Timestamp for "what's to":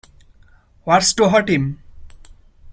0.83-1.29